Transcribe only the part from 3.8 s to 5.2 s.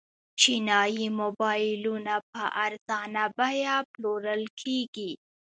پلورل کیږي.